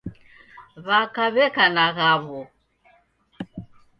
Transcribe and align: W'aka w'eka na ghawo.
W'aka 0.85 1.23
w'eka 1.33 1.65
na 1.75 1.85
ghawo. 1.97 2.41